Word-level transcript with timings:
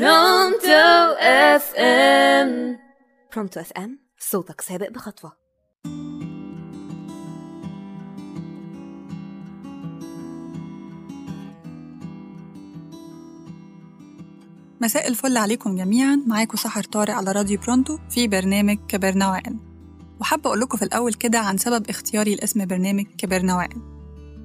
برونتو 0.00 1.14
اف 1.18 1.74
ام 1.74 2.78
برونتو 3.32 3.60
اف 3.60 3.72
ام 3.72 3.98
صوتك 4.18 4.60
سابق 4.60 4.90
بخطوة. 4.90 5.32
مساء 14.80 15.08
الفل 15.08 15.36
عليكم 15.36 15.76
جميعا. 15.76 16.22
معاكم 16.26 16.56
سحر 16.56 16.82
طارق 16.82 17.14
على 17.14 17.32
راديو 17.32 17.60
برونتو 17.60 17.98
في 18.10 18.28
برنامج 18.28 18.78
كبرنا 18.88 19.28
وعقل 19.28 19.56
وحابة 20.20 20.46
أقول 20.46 20.60
لكم 20.60 20.78
في 20.78 20.84
الأول 20.84 21.14
كده 21.14 21.38
عن 21.38 21.58
سبب 21.58 21.90
اختياري 21.90 22.34
لاسم 22.34 22.66
برنامج 22.66 23.06
كبرنا 23.18 23.54
وعقل 23.56 23.93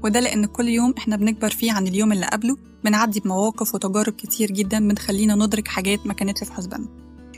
وده 0.04 0.20
لأن 0.20 0.46
كل 0.46 0.68
يوم 0.68 0.94
إحنا 0.98 1.16
بنكبر 1.16 1.50
فيه 1.50 1.72
عن 1.72 1.88
اليوم 1.88 2.12
اللي 2.12 2.26
قبله 2.26 2.58
بنعدي 2.84 3.20
بمواقف 3.20 3.76
وتجارب 3.76 4.14
كتير 4.14 4.52
جدا 4.52 4.88
بتخلينا 4.88 5.36
ندرك 5.36 5.68
حاجات 5.68 6.08
ما 6.08 6.14
كانتش 6.14 6.44
في 6.44 6.54
حسباننا 6.54 6.88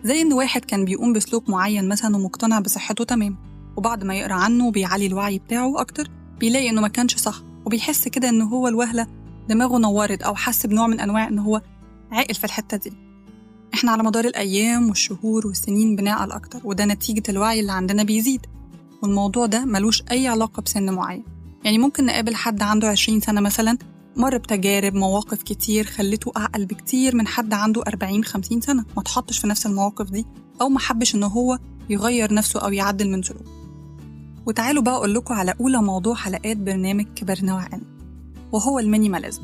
زي 0.03 0.21
إن 0.21 0.33
واحد 0.33 0.65
كان 0.65 0.85
بيقوم 0.85 1.13
بسلوك 1.13 1.49
معين 1.49 1.87
مثلا 1.87 2.15
ومقتنع 2.15 2.59
بصحته 2.59 3.03
تمام 3.03 3.37
وبعد 3.77 4.03
ما 4.03 4.15
يقرأ 4.15 4.33
عنه 4.33 4.67
وبيعلي 4.67 5.05
الوعي 5.07 5.39
بتاعه 5.39 5.81
أكتر 5.81 6.07
بيلاقي 6.39 6.69
إنه 6.69 6.81
ما 6.81 6.87
كانش 6.87 7.15
صح 7.15 7.41
وبيحس 7.65 8.07
كده 8.07 8.29
إن 8.29 8.41
هو 8.41 8.67
الوهلة 8.67 9.07
دماغه 9.49 9.77
نورت 9.77 10.21
أو 10.21 10.35
حس 10.35 10.65
بنوع 10.65 10.87
من 10.87 10.99
أنواع 10.99 11.27
إن 11.27 11.39
هو 11.39 11.61
عاقل 12.11 12.35
في 12.35 12.43
الحتة 12.43 12.77
دي. 12.77 12.93
إحنا 13.73 13.91
على 13.91 14.03
مدار 14.03 14.25
الأيام 14.25 14.89
والشهور 14.89 15.47
والسنين 15.47 15.95
بنعقل 15.95 16.31
أكتر 16.31 16.59
وده 16.63 16.85
نتيجة 16.85 17.23
الوعي 17.29 17.59
اللي 17.59 17.71
عندنا 17.71 18.03
بيزيد 18.03 18.45
والموضوع 19.03 19.45
ده 19.45 19.65
ملوش 19.65 20.03
أي 20.11 20.27
علاقة 20.27 20.61
بسن 20.61 20.93
معين. 20.93 21.23
يعني 21.63 21.77
ممكن 21.77 22.05
نقابل 22.05 22.35
حد 22.35 22.61
عنده 22.61 22.89
20 22.89 23.19
سنة 23.19 23.41
مثلا 23.41 23.77
مر 24.15 24.37
بتجارب 24.37 24.93
مواقف 24.95 25.43
كتير 25.43 25.85
خلته 25.85 26.31
أعقل 26.37 26.65
بكتير 26.65 27.15
من 27.15 27.27
حد 27.27 27.53
عنده 27.53 27.81
40 27.87 28.23
50 28.23 28.61
سنة 28.61 28.85
ما 28.97 29.03
تحطش 29.03 29.37
في 29.39 29.47
نفس 29.47 29.65
المواقف 29.65 30.09
دي 30.11 30.25
أو 30.61 30.69
ما 30.69 30.79
حبش 30.79 31.15
إن 31.15 31.23
هو 31.23 31.59
يغير 31.89 32.33
نفسه 32.33 32.59
أو 32.59 32.69
يعدل 32.71 33.09
من 33.09 33.21
سلوكه. 33.23 33.45
وتعالوا 34.45 34.83
بقى 34.83 34.93
أقول 34.95 35.13
لكم 35.13 35.33
على 35.33 35.53
أولى 35.61 35.81
موضوع 35.81 36.15
حلقات 36.15 36.57
برنامج 36.57 37.05
كبرنا 37.15 37.53
وعقلنا 37.53 37.85
وهو 38.51 38.79
المينيماليزم. 38.79 39.43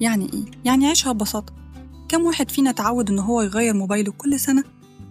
يعني 0.00 0.32
إيه؟ 0.32 0.44
يعني 0.64 0.86
عيشها 0.86 1.12
ببساطة. 1.12 1.52
كم 2.08 2.22
واحد 2.22 2.50
فينا 2.50 2.70
اتعود 2.70 3.10
إن 3.10 3.18
هو 3.18 3.42
يغير 3.42 3.74
موبايله 3.74 4.12
كل 4.12 4.40
سنة 4.40 4.64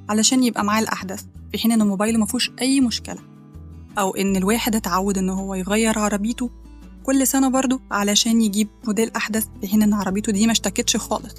علشان 0.09 0.43
يبقى 0.43 0.63
معاه 0.63 0.81
الأحدث 0.81 1.23
في 1.51 1.57
حين 1.57 1.71
إن 1.71 1.87
موبايله 1.87 2.19
مفهوش 2.19 2.51
أي 2.61 2.81
مشكلة. 2.81 3.34
أو 3.97 4.15
إن 4.15 4.35
الواحد 4.35 4.75
اتعود 4.75 5.17
إن 5.17 5.29
هو 5.29 5.55
يغير 5.55 5.99
عربيته 5.99 6.49
كل 7.03 7.27
سنة 7.27 7.49
برضه 7.49 7.79
علشان 7.91 8.41
يجيب 8.41 8.67
موديل 8.87 9.11
أحدث 9.15 9.47
في 9.61 9.67
حين 9.67 9.81
إن 9.83 9.93
عربيته 9.93 10.31
دي 10.31 10.45
ما 10.45 10.51
اشتكتش 10.51 10.97
خالص. 10.97 11.35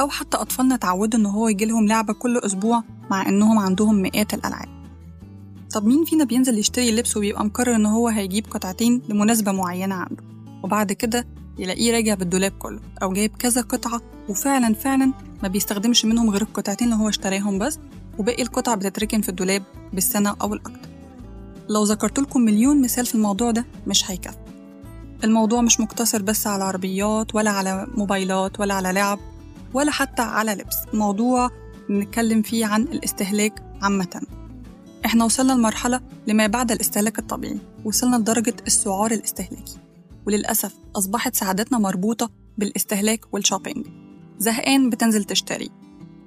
أو 0.00 0.08
حتى 0.08 0.36
أطفالنا 0.36 0.74
اتعودوا 0.74 1.20
إن 1.20 1.26
هو 1.26 1.48
يجيلهم 1.48 1.88
لعبة 1.88 2.12
كل 2.12 2.38
أسبوع 2.38 2.82
مع 3.10 3.28
إنهم 3.28 3.58
عندهم 3.58 4.02
مئات 4.02 4.34
الألعاب. 4.34 4.68
طب 5.74 5.86
مين 5.86 6.04
فينا 6.04 6.24
بينزل 6.24 6.58
يشتري 6.58 6.90
لبس 6.90 7.16
وبيبقى 7.16 7.44
مقرر 7.44 7.76
إن 7.76 7.86
هو 7.86 8.08
هيجيب 8.08 8.46
قطعتين 8.50 9.02
لمناسبة 9.08 9.52
معينة 9.52 9.94
عنده؟ 9.94 10.22
وبعد 10.62 10.92
كده 10.92 11.26
يلاقيه 11.58 11.92
راجع 11.92 12.14
بالدولاب 12.14 12.52
كله 12.58 12.80
أو 13.02 13.12
جايب 13.12 13.30
كذا 13.38 13.60
قطعة 13.60 14.00
وفعلا 14.28 14.74
فعلا 14.74 15.12
ما 15.42 15.48
بيستخدمش 15.48 16.04
منهم 16.04 16.30
غير 16.30 16.42
القطعتين 16.42 16.92
اللي 16.92 17.04
هو 17.04 17.08
اشتراهم 17.08 17.58
بس 17.58 17.78
وباقي 18.18 18.42
القطع 18.42 18.74
بتتركن 18.74 19.20
في 19.20 19.28
الدولاب 19.28 19.62
بالسنة 19.92 20.36
أو 20.42 20.54
الأكتر. 20.54 20.88
لو 21.70 21.84
ذكرت 21.84 22.18
لكم 22.18 22.40
مليون 22.40 22.82
مثال 22.82 23.06
في 23.06 23.14
الموضوع 23.14 23.50
ده 23.50 23.64
مش 23.86 24.10
هيكفي. 24.10 24.36
الموضوع 25.24 25.60
مش 25.60 25.80
مقتصر 25.80 26.22
بس 26.22 26.46
على 26.46 26.64
عربيات 26.64 27.34
ولا 27.34 27.50
على 27.50 27.86
موبايلات 27.94 28.60
ولا 28.60 28.74
على 28.74 28.92
لعب 28.92 29.18
ولا 29.74 29.90
حتى 29.90 30.22
على 30.22 30.52
لبس. 30.54 30.76
موضوع 30.94 31.50
بنتكلم 31.88 32.42
فيه 32.42 32.66
عن 32.66 32.82
الاستهلاك 32.82 33.62
عامة. 33.82 34.22
إحنا 35.06 35.24
وصلنا 35.24 35.52
لمرحلة 35.52 36.00
لما 36.26 36.46
بعد 36.46 36.72
الاستهلاك 36.72 37.18
الطبيعي. 37.18 37.58
وصلنا 37.84 38.16
لدرجة 38.16 38.54
السعار 38.66 39.10
الاستهلاكي. 39.10 39.78
وللأسف 40.26 40.74
أصبحت 40.96 41.36
سعادتنا 41.36 41.78
مربوطة 41.78 42.30
بالاستهلاك 42.58 43.34
والشوبينج. 43.34 43.86
زهقان 44.38 44.90
بتنزل 44.90 45.24
تشتري. 45.24 45.70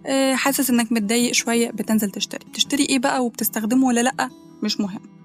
آه 0.06 0.36
حاسس 0.36 0.70
إنك 0.70 0.92
متضايق 0.92 1.32
شوية 1.34 1.72
بتنزل 1.72 2.12
تشتري. 2.12 2.46
تشتري 2.54 2.86
إيه 2.86 3.00
بقى 3.00 3.26
وبتستخدمه 3.26 3.88
ولا 3.88 4.02
لأ؟ 4.02 4.30
مش 4.64 4.80
مهم. 4.80 5.23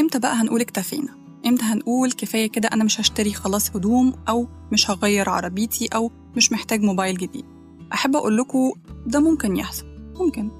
إمتى 0.00 0.18
بقى 0.18 0.34
هنقول 0.34 0.60
اكتفينا؟ 0.60 1.08
إمتى 1.46 1.64
هنقول 1.64 2.12
كفاية 2.12 2.46
كده 2.50 2.68
أنا 2.72 2.84
مش 2.84 3.00
هشتري 3.00 3.32
خلاص 3.32 3.76
هدوم 3.76 4.12
أو 4.28 4.48
مش 4.72 4.90
هغير 4.90 5.28
عربيتي 5.30 5.86
أو 5.94 6.10
مش 6.36 6.52
محتاج 6.52 6.82
موبايل 6.82 7.16
جديد؟ 7.18 7.44
أحب 7.92 8.16
أقول 8.16 8.36
لكم 8.36 8.72
ده 9.06 9.20
ممكن 9.20 9.56
يحصل 9.56 9.86
ممكن. 10.20 10.50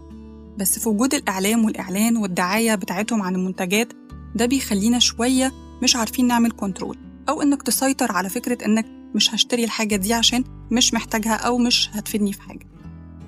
بس 0.59 0.79
في 0.79 0.89
وجود 0.89 1.15
الإعلام 1.15 1.65
والإعلان 1.65 2.17
والدعاية 2.17 2.75
بتاعتهم 2.75 3.23
عن 3.23 3.35
المنتجات 3.35 3.93
ده 4.35 4.47
بيخلينا 4.47 4.99
شوية 4.99 5.53
مش 5.83 5.97
عارفين 5.97 6.27
نعمل 6.27 6.51
control 6.51 6.99
أو 7.29 7.43
إنك 7.43 7.63
تسيطر 7.63 8.13
على 8.13 8.29
فكرة 8.29 8.65
إنك 8.67 8.87
مش 9.15 9.35
هشتري 9.35 9.65
الحاجة 9.65 9.97
دي 9.97 10.15
عشان 10.15 10.45
مش 10.71 10.95
محتاجها 10.95 11.35
أو 11.35 11.59
مش 11.59 11.91
هتفيدني 11.93 12.33
في 12.33 12.43
حاجة. 12.43 12.67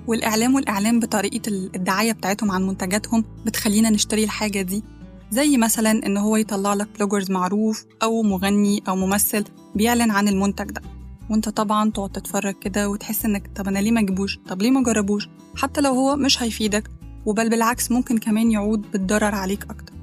والإعلام 0.07 0.55
والإعلام 0.55 0.99
بطريقة 0.99 1.41
الدعاية 1.47 2.11
بتاعتهم 2.11 2.51
عن 2.51 2.67
منتجاتهم 2.67 3.25
بتخلينا 3.45 3.89
نشتري 3.89 4.23
الحاجة 4.23 4.61
دي. 4.61 4.83
زي 5.31 5.57
مثلا 5.57 5.91
إن 6.05 6.17
هو 6.17 6.35
يطلع 6.37 6.73
لك 6.73 6.87
bloggers 6.97 7.31
معروف 7.31 7.85
أو 8.03 8.21
مغني 8.23 8.83
أو 8.87 8.95
ممثل 8.95 9.43
بيعلن 9.75 10.11
عن 10.11 10.27
المنتج 10.27 10.65
ده. 10.71 10.81
وأنت 11.29 11.49
طبعا 11.49 11.91
تقعد 11.91 12.09
تتفرج 12.09 12.55
كده 12.61 12.89
وتحس 12.89 13.25
إنك 13.25 13.49
طب 13.55 13.67
أنا 13.67 13.79
ليه 13.79 13.91
ما 13.91 13.99
أجيبوش؟ 13.99 14.39
طب 14.49 14.61
ليه 14.61 14.71
ما 14.71 14.83
جربوش 14.83 15.29
حتى 15.55 15.81
لو 15.81 15.91
هو 15.93 16.15
مش 16.15 16.43
هيفيدك 16.43 16.89
وبل 17.25 17.49
بالعكس 17.49 17.91
ممكن 17.91 18.17
كمان 18.17 18.51
يعود 18.51 18.91
بالضرر 18.91 19.35
عليك 19.35 19.63
أكتر. 19.63 19.93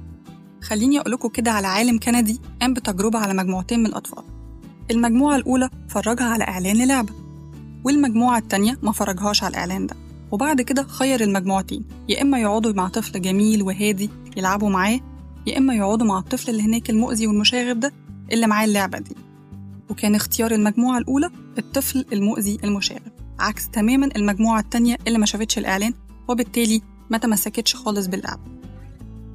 خليني 0.61 0.99
أقول 0.99 1.11
لكم 1.11 1.29
كده 1.29 1.51
على 1.51 1.67
عالم 1.67 1.99
كندي 1.99 2.39
قام 2.61 2.73
بتجربة 2.73 3.19
على 3.19 3.33
مجموعتين 3.33 3.79
من 3.79 3.85
الأطفال. 3.85 4.23
المجموعة 4.91 5.35
الأولى 5.35 5.69
فرجها 5.89 6.25
على 6.25 6.43
إعلان 6.43 6.75
للعبه 6.77 7.13
والمجموعة 7.83 8.37
التانية 8.37 8.77
ما 8.83 8.91
فرجهاش 8.91 9.43
على 9.43 9.51
الإعلان 9.51 9.87
ده. 9.87 9.95
وبعد 10.31 10.61
كده 10.61 10.83
خير 10.83 11.21
المجموعتين 11.23 11.85
يا 12.09 12.21
إما 12.21 12.39
يقعدوا 12.39 12.73
مع 12.73 12.87
طفل 12.87 13.21
جميل 13.21 13.61
وهادي 13.63 14.09
يلعبوا 14.37 14.69
معاه 14.69 14.99
يا 15.47 15.57
إما 15.57 15.75
يقعدوا 15.75 16.07
مع 16.07 16.19
الطفل 16.19 16.49
اللي 16.49 16.63
هناك 16.63 16.89
المؤذي 16.89 17.27
والمشاغب 17.27 17.79
ده 17.79 17.93
اللي 18.31 18.47
معاه 18.47 18.65
اللعبة 18.65 18.99
دي. 18.99 19.15
وكان 19.89 20.15
اختيار 20.15 20.51
المجموعة 20.51 20.97
الأولى 20.97 21.29
الطفل 21.57 22.05
المؤذي 22.13 22.57
المشاغب 22.63 23.11
عكس 23.39 23.69
تماما 23.69 24.09
المجموعة 24.15 24.59
التانية 24.59 24.97
اللي 25.07 25.19
ما 25.19 25.25
شافتش 25.25 25.57
الإعلان 25.57 25.93
وبالتالي 26.27 26.81
ما 27.09 27.17
تمسكتش 27.17 27.75
خالص 27.75 28.07
باللعبة. 28.07 28.41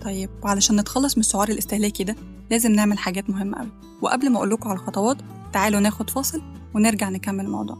طيب 0.00 0.30
وعلشان 0.42 0.76
نتخلص 0.80 1.16
من 1.16 1.20
السعار 1.20 1.48
الاستهلاكي 1.48 2.04
ده 2.04 2.16
لازم 2.50 2.72
نعمل 2.72 2.98
حاجات 2.98 3.30
مهمة 3.30 3.60
أوي. 3.60 3.70
وقبل 4.02 4.30
ما 4.30 4.36
أقول 4.36 4.50
لكم 4.50 4.68
على 4.68 4.78
الخطوات 4.78 5.16
تعالوا 5.52 5.80
ناخد 5.80 6.10
فاصل 6.10 6.42
ونرجع 6.74 7.08
نكمل 7.08 7.44
الموضوع. 7.44 7.78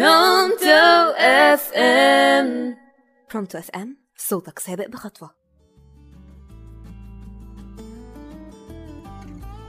برونتو 0.00 1.12
أف 1.16 1.72
إم. 1.74 2.76
برونتو 3.32 3.58
أف 3.58 3.70
إم 3.70 3.96
صوتك 4.16 4.58
سابق 4.58 4.88
بخطوة. 4.88 5.30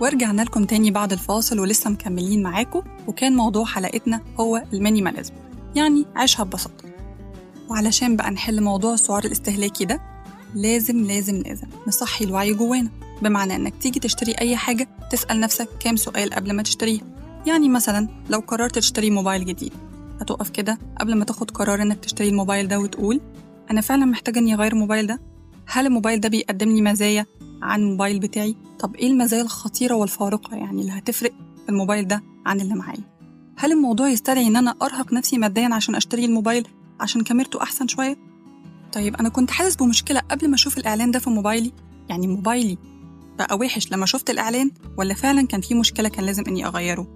ورجعنا 0.01 0.41
لكم 0.41 0.63
تاني 0.63 0.91
بعد 0.91 1.11
الفاصل 1.11 1.59
ولسه 1.59 1.89
مكملين 1.89 2.43
معاكم 2.43 2.81
وكان 3.07 3.35
موضوع 3.35 3.65
حلقتنا 3.65 4.21
هو 4.39 4.63
ال 4.73 4.79
minimalism 4.79 5.33
يعني 5.75 6.05
عيشها 6.15 6.43
ببساطة. 6.43 6.89
وعلشان 7.69 8.15
بقى 8.15 8.31
نحل 8.31 8.63
موضوع 8.63 8.93
السعار 8.93 9.25
الاستهلاكي 9.25 9.85
ده 9.85 10.01
لازم 10.55 11.03
لازم 11.03 11.35
لازم 11.35 11.67
نصحي 11.87 12.25
الوعي 12.25 12.53
جوانا 12.53 12.89
بمعنى 13.21 13.55
إنك 13.55 13.73
تيجي 13.81 13.99
تشتري 13.99 14.31
أي 14.31 14.55
حاجة 14.55 14.87
تسأل 15.11 15.39
نفسك 15.39 15.67
كام 15.79 15.95
سؤال 15.95 16.33
قبل 16.33 16.53
ما 16.53 16.63
تشتريها. 16.63 17.03
يعني 17.47 17.69
مثلا 17.69 18.07
لو 18.29 18.39
قررت 18.39 18.75
تشتري 18.75 19.09
موبايل 19.09 19.45
جديد 19.45 19.90
هتقف 20.21 20.49
كده 20.49 20.77
قبل 20.99 21.15
ما 21.15 21.25
تاخد 21.25 21.51
قرار 21.51 21.81
إنك 21.81 21.99
تشتري 21.99 22.29
الموبايل 22.29 22.67
ده 22.67 22.79
وتقول 22.79 23.21
أنا 23.71 23.81
فعلا 23.81 24.05
محتاجة 24.05 24.39
إني 24.39 24.53
أغير 24.53 24.71
الموبايل 24.73 25.07
ده؟ 25.07 25.21
هل 25.67 25.85
الموبايل 25.85 26.19
ده 26.19 26.29
بيقدم 26.29 26.69
لي 26.69 26.81
مزايا 26.81 27.25
عن 27.61 27.81
الموبايل 27.81 28.19
بتاعي؟ 28.19 28.55
طب 28.79 28.95
إيه 28.95 29.07
المزايا 29.07 29.41
الخطيرة 29.41 29.93
والفارقة 29.95 30.57
يعني 30.57 30.81
اللي 30.81 30.91
هتفرق 30.91 31.31
في 31.63 31.69
الموبايل 31.69 32.07
ده 32.07 32.23
عن 32.45 32.61
اللي 32.61 32.75
معايا؟ 32.75 33.03
هل 33.57 33.71
الموضوع 33.71 34.09
يستدعي 34.09 34.47
إن 34.47 34.55
أنا 34.55 34.75
أرهق 34.81 35.13
نفسي 35.13 35.37
ماديا 35.37 35.69
عشان 35.73 35.95
أشتري 35.95 36.25
الموبايل 36.25 36.67
عشان 36.99 37.23
كاميرته 37.23 37.63
أحسن 37.63 37.87
شوية؟ 37.87 38.17
طيب 38.93 39.15
أنا 39.15 39.29
كنت 39.29 39.51
حاسس 39.51 39.75
بمشكلة 39.75 40.19
قبل 40.19 40.47
ما 40.49 40.55
أشوف 40.55 40.77
الإعلان 40.77 41.11
ده 41.11 41.19
في 41.19 41.29
موبايلي 41.29 41.71
يعني 42.09 42.27
موبايلي 42.27 42.77
بقى 43.37 43.57
وحش 43.57 43.91
لما 43.91 44.05
شفت 44.05 44.29
الإعلان 44.29 44.71
ولا 44.97 45.13
فعلا 45.13 45.47
كان 45.47 45.61
في 45.61 45.73
مشكلة 45.75 46.09
كان 46.09 46.25
لازم 46.25 46.43
إني 46.47 46.65
أغيره 46.65 47.07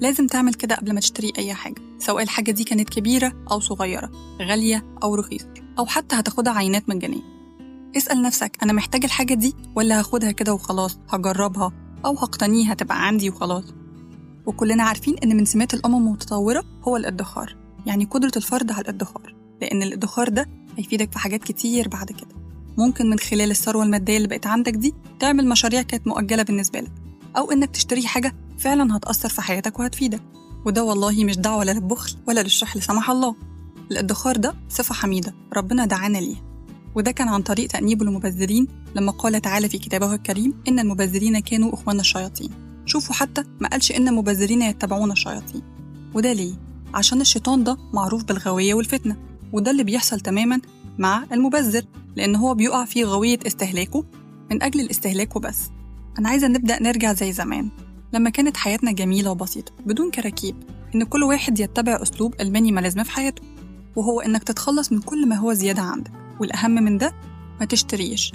لازم 0.00 0.26
تعمل 0.26 0.54
كده 0.54 0.74
قبل 0.74 0.94
ما 0.94 1.00
تشتري 1.00 1.32
أي 1.38 1.54
حاجة 1.54 1.82
سواء 1.98 2.22
الحاجة 2.22 2.50
دي 2.50 2.64
كانت 2.64 2.88
كبيرة 2.88 3.32
أو 3.50 3.60
صغيرة 3.60 4.10
غالية 4.42 4.84
أو 5.02 5.14
رخيصة 5.14 5.48
أو 5.78 5.86
حتى 5.86 6.16
هتاخدها 6.16 6.52
عينات 6.52 6.88
مجانية. 6.88 7.22
اسأل 7.96 8.22
نفسك 8.22 8.56
أنا 8.62 8.72
محتاج 8.72 9.04
الحاجة 9.04 9.34
دي 9.34 9.54
ولا 9.76 9.98
هاخدها 9.98 10.30
كده 10.30 10.54
وخلاص 10.54 10.98
هجربها 11.08 11.72
أو 12.04 12.14
هقتنيها 12.14 12.74
تبقى 12.74 13.06
عندي 13.06 13.30
وخلاص؟ 13.30 13.64
وكلنا 14.46 14.82
عارفين 14.82 15.16
إن 15.24 15.36
من 15.36 15.44
سمات 15.44 15.74
الأمم 15.74 16.06
المتطورة 16.06 16.64
هو 16.82 16.96
الادخار 16.96 17.56
يعني 17.86 18.04
قدرة 18.04 18.32
الفرد 18.36 18.72
على 18.72 18.80
الادخار 18.82 19.34
لأن 19.60 19.82
الادخار 19.82 20.28
ده 20.28 20.48
هيفيدك 20.78 21.12
في 21.12 21.18
حاجات 21.18 21.44
كتير 21.44 21.88
بعد 21.88 22.06
كده. 22.12 22.42
ممكن 22.78 23.10
من 23.10 23.18
خلال 23.18 23.50
الثروة 23.50 23.84
المادية 23.84 24.16
اللي 24.16 24.28
بقت 24.28 24.46
عندك 24.46 24.72
دي 24.72 24.94
تعمل 25.20 25.48
مشاريع 25.48 25.82
كانت 25.82 26.06
مؤجلة 26.06 26.42
بالنسبة 26.42 26.80
لك 26.80 26.92
أو 27.36 27.52
إنك 27.52 27.70
تشتري 27.70 28.06
حاجة 28.06 28.34
فعلا 28.62 28.96
هتأثر 28.96 29.28
في 29.28 29.42
حياتك 29.42 29.78
وهتفيدك. 29.78 30.22
وده 30.66 30.84
والله 30.84 31.24
مش 31.24 31.36
دعوة 31.38 31.64
لا 31.64 31.72
للبخل 31.72 32.16
ولا 32.28 32.40
للشح 32.40 32.76
لا 32.76 32.82
سمح 32.82 33.10
الله. 33.10 33.36
الادخار 33.90 34.36
ده 34.36 34.54
صفة 34.68 34.94
حميدة 34.94 35.34
ربنا 35.56 35.86
دعانا 35.86 36.18
ليها. 36.18 36.42
وده 36.94 37.10
كان 37.10 37.28
عن 37.28 37.42
طريق 37.42 37.68
تأنيب 37.68 38.02
المبذرين 38.02 38.66
لما 38.94 39.12
قال 39.12 39.40
تعالى 39.40 39.68
في 39.68 39.78
كتابه 39.78 40.14
الكريم 40.14 40.54
إن 40.68 40.78
المبذرين 40.78 41.38
كانوا 41.38 41.74
إخوان 41.74 42.00
الشياطين. 42.00 42.50
شوفوا 42.86 43.14
حتى 43.14 43.44
ما 43.60 43.68
قالش 43.68 43.92
إن 43.92 44.08
المبذرين 44.08 44.62
يتبعون 44.62 45.10
الشياطين. 45.12 45.62
وده 46.14 46.32
ليه؟ 46.32 46.54
عشان 46.94 47.20
الشيطان 47.20 47.64
ده 47.64 47.76
معروف 47.92 48.24
بالغوية 48.24 48.74
والفتنة. 48.74 49.16
وده 49.52 49.70
اللي 49.70 49.84
بيحصل 49.84 50.20
تماما 50.20 50.60
مع 50.98 51.24
المبذر 51.32 51.84
لأن 52.16 52.36
هو 52.36 52.54
بيقع 52.54 52.84
في 52.84 53.04
غوية 53.04 53.38
استهلاكه 53.46 54.04
من 54.50 54.62
أجل 54.62 54.80
الاستهلاك 54.80 55.36
وبس. 55.36 55.58
أنا 56.18 56.28
عايزة 56.28 56.48
نبدأ 56.48 56.82
نرجع 56.82 57.12
زي 57.12 57.32
زمان. 57.32 57.68
لما 58.12 58.30
كانت 58.30 58.56
حياتنا 58.56 58.92
جميلة 58.92 59.30
وبسيطة 59.30 59.72
بدون 59.86 60.10
كراكيب 60.10 60.56
إن 60.94 61.04
كل 61.04 61.22
واحد 61.22 61.60
يتبع 61.60 62.02
أسلوب 62.02 62.34
المينيماليزم 62.40 63.02
في 63.02 63.10
حياته 63.10 63.42
وهو 63.96 64.20
إنك 64.20 64.44
تتخلص 64.44 64.92
من 64.92 65.00
كل 65.00 65.28
ما 65.28 65.36
هو 65.36 65.52
زيادة 65.52 65.82
عندك 65.82 66.10
والأهم 66.40 66.70
من 66.70 66.98
ده 66.98 67.12
ما 67.60 67.66
تشتريش. 67.66 68.32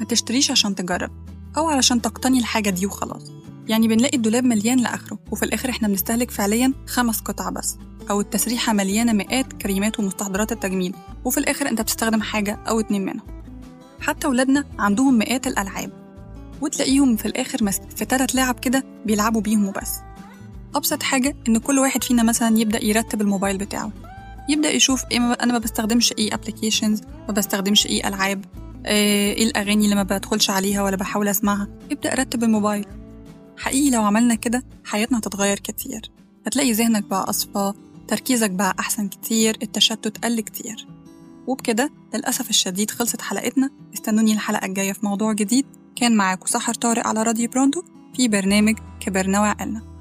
ما 0.00 0.04
تشتريش 0.04 0.50
عشان 0.50 0.74
تجرب 0.74 1.10
أو 1.56 1.68
علشان 1.68 2.02
تقتني 2.02 2.38
الحاجة 2.38 2.70
دي 2.70 2.86
وخلاص. 2.86 3.32
يعني 3.68 3.88
بنلاقي 3.88 4.16
الدولاب 4.16 4.44
مليان 4.44 4.78
لآخره 4.80 5.18
وفي 5.30 5.42
الآخر 5.42 5.70
إحنا 5.70 5.88
بنستهلك 5.88 6.30
فعليا 6.30 6.72
خمس 6.86 7.20
قطع 7.20 7.50
بس 7.50 7.78
أو 8.10 8.20
التسريحة 8.20 8.72
مليانة 8.72 9.12
مئات 9.12 9.52
كريمات 9.52 10.00
ومستحضرات 10.00 10.52
التجميل 10.52 10.94
وفي 11.24 11.38
الآخر 11.38 11.68
أنت 11.68 11.80
بتستخدم 11.80 12.22
حاجة 12.22 12.58
أو 12.68 12.80
اتنين 12.80 13.04
منهم. 13.04 13.26
حتى 14.00 14.26
ولادنا 14.26 14.64
عندهم 14.78 15.18
مئات 15.18 15.46
الألعاب. 15.46 16.05
وتلاقيهم 16.60 17.16
في 17.16 17.26
الآخر 17.26 17.70
في 17.96 18.04
تلات 18.04 18.34
لعب 18.34 18.58
كده 18.58 18.84
بيلعبوا 19.06 19.40
بيهم 19.40 19.68
وبس. 19.68 19.90
أبسط 20.74 21.02
حاجة 21.02 21.36
إن 21.48 21.58
كل 21.58 21.78
واحد 21.78 22.04
فينا 22.04 22.22
مثلا 22.22 22.58
يبدأ 22.58 22.84
يرتب 22.84 23.20
الموبايل 23.20 23.58
بتاعه. 23.58 23.92
يبدأ 24.48 24.70
يشوف 24.70 25.04
إيه 25.12 25.18
أنا 25.18 25.52
ما 25.52 25.58
بستخدمش 25.58 26.12
إيه 26.18 26.34
أبليكيشنز 26.34 27.02
ما 27.28 27.34
بستخدمش 27.34 27.86
إيه 27.86 28.08
ألعاب 28.08 28.44
إيه 28.86 29.44
الأغاني 29.44 29.84
اللي 29.84 29.94
ما 29.94 30.02
بدخلش 30.02 30.50
عليها 30.50 30.82
ولا 30.82 30.96
بحاول 30.96 31.28
أسمعها. 31.28 31.68
يبدأ 31.90 32.14
رتب 32.14 32.44
الموبايل. 32.44 32.86
حقيقي 33.56 33.90
لو 33.90 34.02
عملنا 34.02 34.34
كده 34.34 34.64
حياتنا 34.84 35.18
هتتغير 35.18 35.58
كتير. 35.58 36.10
هتلاقي 36.46 36.72
ذهنك 36.72 37.04
بقى 37.04 37.30
أصفى 37.30 37.72
تركيزك 38.08 38.50
بقى 38.50 38.74
أحسن 38.78 39.08
كتير 39.08 39.56
التشتت 39.62 40.24
قل 40.24 40.40
كتير. 40.40 40.86
وبكده 41.46 41.90
للأسف 42.14 42.50
الشديد 42.50 42.90
خلصت 42.90 43.20
حلقتنا. 43.20 43.70
استنوني 43.94 44.32
الحلقة 44.32 44.66
الجاية 44.66 44.92
في 44.92 45.06
موضوع 45.06 45.32
جديد. 45.32 45.66
كان 45.96 46.16
معاكم 46.16 46.46
سحر 46.46 46.74
طارق 46.74 47.06
على 47.06 47.22
راديو 47.22 47.50
برونتو 47.50 47.82
في 48.16 48.28
برنامج 48.28 48.74
كبرنا 49.00 49.40
وعقلنا 49.40 49.95